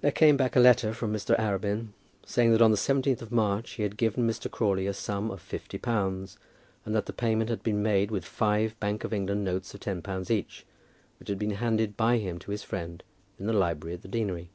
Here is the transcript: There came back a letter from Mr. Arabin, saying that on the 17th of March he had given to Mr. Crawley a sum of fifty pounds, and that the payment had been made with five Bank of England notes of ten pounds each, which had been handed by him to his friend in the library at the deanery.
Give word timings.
There 0.00 0.12
came 0.12 0.36
back 0.36 0.54
a 0.54 0.60
letter 0.60 0.94
from 0.94 1.12
Mr. 1.12 1.36
Arabin, 1.36 1.88
saying 2.24 2.52
that 2.52 2.62
on 2.62 2.70
the 2.70 2.76
17th 2.76 3.20
of 3.20 3.32
March 3.32 3.70
he 3.72 3.82
had 3.82 3.96
given 3.96 4.24
to 4.24 4.32
Mr. 4.32 4.48
Crawley 4.48 4.86
a 4.86 4.94
sum 4.94 5.28
of 5.32 5.42
fifty 5.42 5.76
pounds, 5.76 6.38
and 6.84 6.94
that 6.94 7.06
the 7.06 7.12
payment 7.12 7.50
had 7.50 7.64
been 7.64 7.82
made 7.82 8.12
with 8.12 8.24
five 8.24 8.78
Bank 8.78 9.02
of 9.02 9.12
England 9.12 9.42
notes 9.42 9.74
of 9.74 9.80
ten 9.80 10.02
pounds 10.02 10.30
each, 10.30 10.64
which 11.18 11.28
had 11.28 11.40
been 11.40 11.50
handed 11.58 11.96
by 11.96 12.18
him 12.18 12.38
to 12.38 12.52
his 12.52 12.62
friend 12.62 13.02
in 13.36 13.46
the 13.46 13.52
library 13.52 13.94
at 13.94 14.02
the 14.02 14.08
deanery. 14.08 14.50